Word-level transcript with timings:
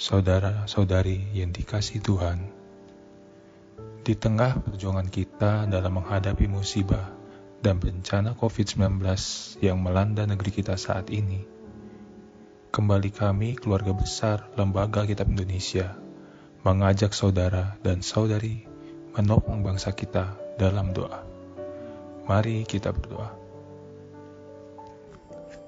saudara-saudari 0.00 1.36
yang 1.36 1.52
dikasih 1.52 2.00
Tuhan, 2.00 2.48
di 4.00 4.16
tengah 4.16 4.56
perjuangan 4.64 5.12
kita 5.12 5.68
dalam 5.68 6.00
menghadapi 6.00 6.48
musibah 6.48 7.12
dan 7.60 7.76
bencana 7.76 8.32
COVID-19 8.32 8.96
yang 9.60 9.76
melanda 9.76 10.24
negeri 10.24 10.56
kita 10.56 10.80
saat 10.80 11.12
ini, 11.12 11.44
kembali 12.72 13.12
kami, 13.12 13.60
keluarga 13.60 13.92
besar 13.92 14.48
Lembaga 14.56 15.04
Kitab 15.04 15.28
Indonesia, 15.28 15.92
mengajak 16.64 17.12
saudara 17.12 17.76
dan 17.84 18.00
saudari 18.00 18.64
menopang 19.12 19.60
bangsa 19.60 19.92
kita 19.92 20.32
dalam 20.56 20.96
doa. 20.96 21.28
Mari 22.24 22.64
kita 22.64 22.88
berdoa. 22.96 23.36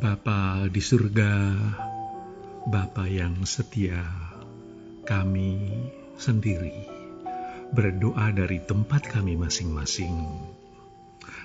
Bapa 0.00 0.64
di 0.72 0.80
surga, 0.80 1.32
Bapa 2.64 3.04
yang 3.04 3.44
setia, 3.44 4.00
kami 5.04 5.68
sendiri 6.16 6.88
berdoa 7.76 8.32
dari 8.32 8.56
tempat 8.64 9.04
kami 9.04 9.36
masing-masing. 9.36 10.16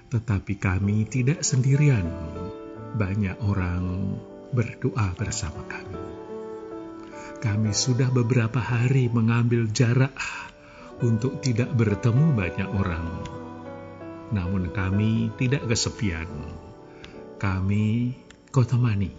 Tetapi 0.08 0.56
kami 0.56 1.04
tidak 1.12 1.44
sendirian, 1.44 2.08
banyak 2.96 3.36
orang 3.44 4.16
berdoa 4.56 5.12
bersama 5.20 5.60
kami. 5.68 6.00
Kami 7.44 7.76
sudah 7.76 8.08
beberapa 8.16 8.64
hari 8.64 9.12
mengambil 9.12 9.68
jarak 9.76 10.16
untuk 11.04 11.44
tidak 11.44 11.68
bertemu 11.76 12.32
banyak 12.32 12.70
orang. 12.72 13.08
Namun 14.32 14.72
kami 14.72 15.36
tidak 15.36 15.68
kesepian. 15.68 16.32
Kami 17.36 18.16
Kotamani, 18.56 19.19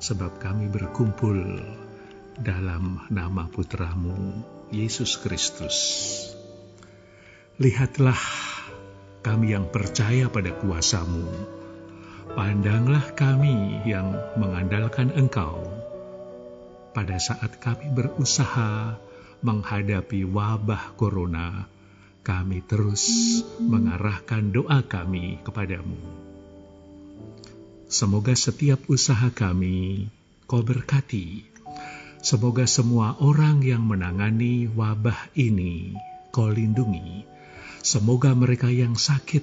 sebab 0.00 0.40
kami 0.40 0.72
berkumpul 0.72 1.60
dalam 2.40 3.04
nama 3.12 3.44
putramu, 3.52 4.40
Yesus 4.72 5.20
Kristus. 5.20 5.76
Lihatlah 7.60 8.16
kami 9.20 9.52
yang 9.52 9.68
percaya 9.68 10.32
pada 10.32 10.56
kuasamu. 10.56 11.28
Pandanglah 12.32 13.12
kami 13.12 13.84
yang 13.84 14.16
mengandalkan 14.40 15.12
engkau. 15.12 15.68
Pada 16.96 17.20
saat 17.20 17.60
kami 17.60 17.92
berusaha 17.92 18.96
menghadapi 19.44 20.24
wabah 20.24 20.96
corona, 20.96 21.68
kami 22.24 22.64
terus 22.64 23.04
mengarahkan 23.60 24.48
doa 24.48 24.80
kami 24.80 25.44
kepadamu 25.44 26.30
Semoga 27.90 28.38
setiap 28.38 28.86
usaha 28.86 29.34
kami 29.34 30.06
kau 30.46 30.62
berkati. 30.62 31.42
Semoga 32.22 32.62
semua 32.70 33.18
orang 33.18 33.66
yang 33.66 33.82
menangani 33.82 34.70
wabah 34.70 35.34
ini 35.34 35.98
kau 36.30 36.46
lindungi. 36.46 37.26
Semoga 37.82 38.30
mereka 38.38 38.70
yang 38.70 38.94
sakit 38.94 39.42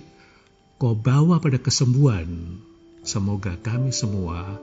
kau 0.80 0.96
bawa 0.96 1.44
pada 1.44 1.60
kesembuhan. 1.60 2.56
Semoga 3.04 3.60
kami 3.60 3.92
semua 3.92 4.56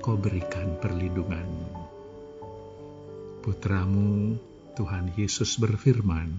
kau 0.00 0.16
berikan 0.16 0.80
perlindungan. 0.80 1.68
Putramu 3.44 4.40
Tuhan 4.72 5.12
Yesus 5.20 5.60
berfirman, 5.60 6.32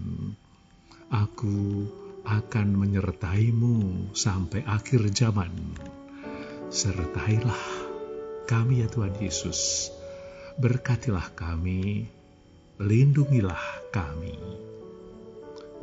Aku 1.14 1.86
akan 2.26 2.68
menyertaimu 2.82 4.10
sampai 4.18 4.66
akhir 4.66 5.14
zaman 5.14 5.54
sertailah 6.74 7.66
kami 8.50 8.82
ya 8.82 8.90
Tuhan 8.90 9.14
Yesus. 9.22 9.94
Berkatilah 10.58 11.30
kami, 11.38 12.10
lindungilah 12.82 13.62
kami. 13.94 14.34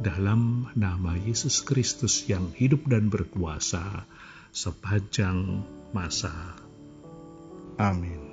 Dalam 0.02 0.66
nama 0.74 1.14
Yesus 1.14 1.62
Kristus 1.62 2.26
yang 2.26 2.50
hidup 2.50 2.90
dan 2.90 3.06
berkuasa 3.06 4.02
sepanjang 4.50 5.62
masa. 5.94 6.58
Amin. 7.78 8.29